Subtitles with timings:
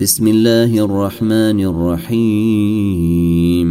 [0.00, 3.70] بسم الله الرحمن الرحيم.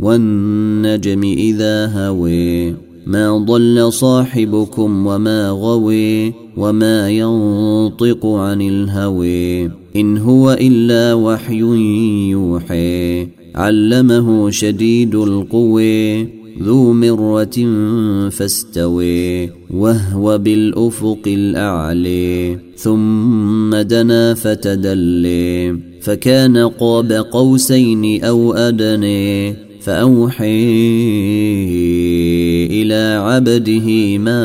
[0.00, 2.74] والنجم إذا هوي
[3.06, 11.60] ما ضل صاحبكم وما غوي وما ينطق عن الهوي إن هو إلا وحي
[12.30, 17.58] يوحي علمه شديد القوي ذو مرة
[18.30, 30.64] فاستوي وهو بالأفق الأعلي ثم دنا فتدلي فكان قاب قوسين أو أدني فأوحي
[32.66, 34.42] إلى عبده ما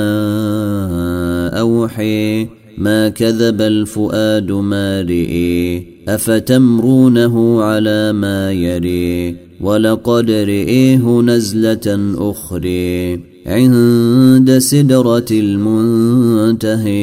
[1.60, 14.58] أوحي ما كذب الفؤاد ما رئي أفتمرونه على ما يري ولقد رئيه نزلة أخرى عند
[14.58, 16.98] سدرة المنتهي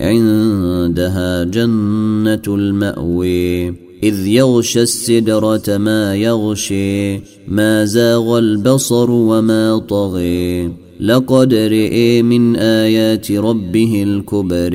[0.00, 3.68] عندها جنة الماوي
[4.02, 14.02] إذ يغشى السدرة ما يغشي ما زاغ البصر وما طغي لقد رئي من آيات ربه
[14.02, 14.74] الكبر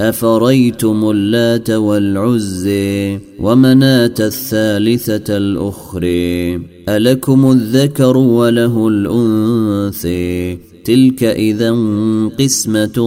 [0.00, 6.60] أفريتم اللات والعزي ومناة الثالثة الأخرى.
[6.88, 11.70] ألكم الذكر وله الأنثي تلك إذا
[12.38, 12.98] قسمة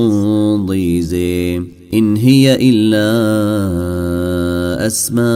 [0.65, 1.57] ضيزي
[1.93, 3.09] إن هي إلا
[4.87, 5.29] أسماء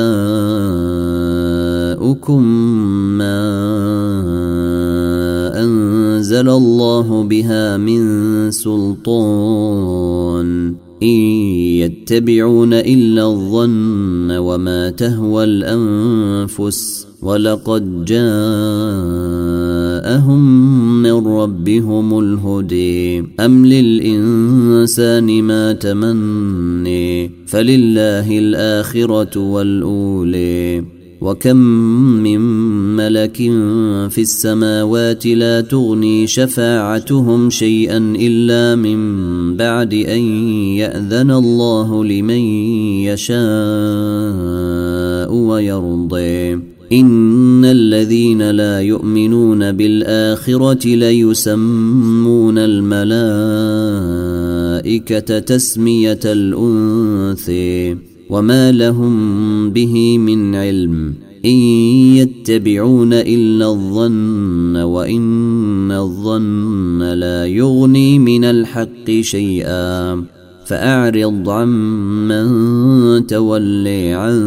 [3.18, 3.44] ما
[5.64, 8.02] أنزل الله بها من
[8.52, 10.48] سلطان.
[11.04, 11.08] إن
[11.84, 17.08] يتبعون إلا الظن وما تهوى الأنفس.
[17.22, 18.06] ولقد
[20.02, 30.84] جاءهم من ربهم الهدي أم للإنسان ما تمني؟ فلله الآخرة والأولي
[31.22, 31.58] وكم
[32.24, 32.42] من
[32.96, 33.38] ملك
[34.10, 38.98] في السماوات لا تغني شفاعتهم شيئا إلا من
[39.58, 40.22] بعد أن
[40.82, 42.42] يأذن الله لمن
[43.06, 43.42] يشاء
[45.34, 53.80] ويرضي ان الذين لا يؤمنون بالاخره ليسمون الملائكه
[55.40, 57.98] تسميه الانثي
[58.30, 61.14] وما لهم به من علم
[61.46, 61.58] ان
[62.18, 70.41] يتبعون الا الظن وان الظن لا يغني من الحق شيئا
[70.72, 72.48] فأعرض عمن
[73.28, 74.38] تولي عن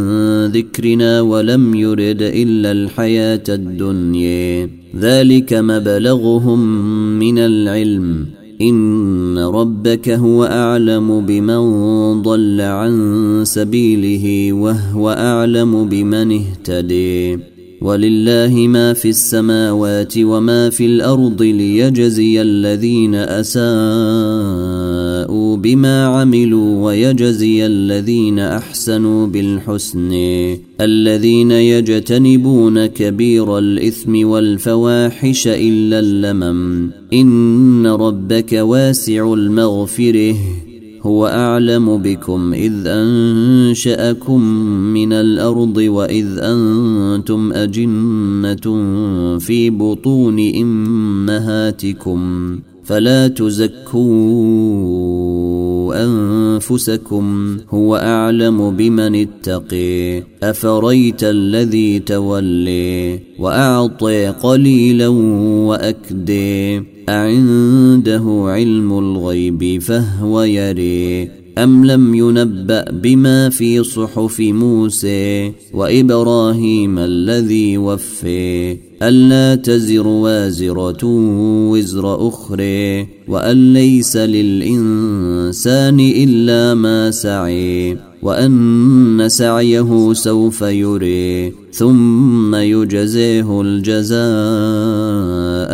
[0.46, 4.70] ذكرنا ولم يرد إلا الحياة الدنيا.
[5.00, 8.26] ذلك مبلغهم من العلم.
[8.60, 11.62] إن ربك هو أعلم بمن
[12.22, 17.38] ضل عن سبيله وهو أعلم بمن اهتدي.
[17.82, 23.14] ولله ما في السماوات وما في الأرض ليجزي الذين
[25.24, 30.12] اساءوا بما عملوا ويجزي الذين أحسنوا بالحسن.
[30.80, 36.90] الذين يجتنبون كبير الإثم والفواحش إلا اللمم.
[37.12, 40.34] إن ربك واسع المغفرة.
[41.02, 44.40] هو أعلم بكم إذ أنشأكم
[44.94, 48.66] من الأرض وإذ أنتم أجنة
[49.38, 52.20] في بطون إمهاتكم.
[52.84, 55.13] فلا تزكوا
[55.94, 60.22] أنفسكم هو أعلم بمن اتقي.
[60.42, 65.08] أفريت الذي تولي وأعطي قليلا
[65.68, 66.82] وأكدي.
[67.08, 71.44] أعنده علم الغيب فهو يري.
[71.58, 81.04] أم لم ينبأ بما في صحف موسى وإبراهيم الذي وفي؟ ألا تزر وازرة
[81.70, 94.20] وزر أخرى وأن ليس للإنسان إلا ما سعي وأن سعيه سوف يري ثم يجزيه الجزاء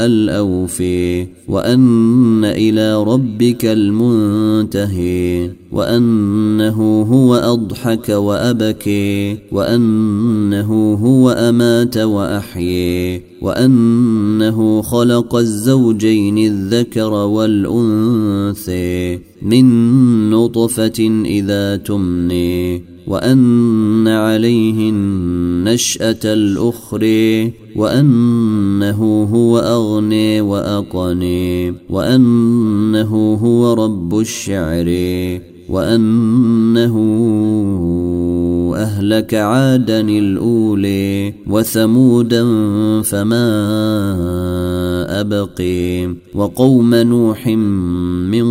[0.06, 13.09] الأوفي وأن إلى ربك المنتهي وأنه هو أضحك وأبكي وأنه هو أمات وأحيي
[13.42, 29.58] وأنه خلق الزوجين الذكر والأنثي من نطفة إذا تمني وأن عليه النشأة الأخرى وأنه هو
[29.58, 34.88] أغني وأقني وأنه هو رب الشعر
[35.68, 36.96] وأنه
[39.00, 42.42] أهلك عادا الأولي وثمودا
[43.02, 43.46] فما
[45.20, 48.46] أبقي وقوم نوح من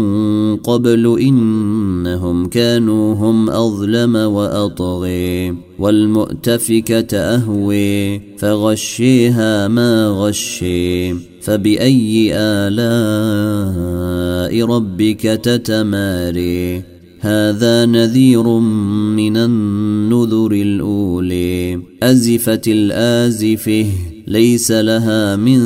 [0.55, 13.55] قبل إنهم كانوا هم أظلم وأطغي والمؤتفكة أهوي فغشيها ما غشي فبأي آلاء
[14.65, 18.47] ربك تتماري هذا نذير
[19.15, 21.81] من النذر الأولي.
[22.03, 23.85] أزفت الآزفة
[24.27, 25.59] ليس لها من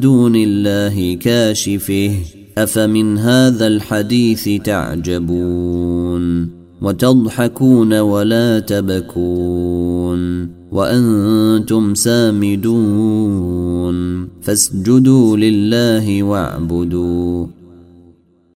[0.00, 2.10] دون الله كاشفة.
[2.58, 6.48] أفمن هذا الحديث تعجبون؟
[6.82, 10.48] وتضحكون ولا تبكون.
[10.72, 13.96] وأنتم سامدون.
[14.42, 17.61] فاسجدوا لله واعبدوا.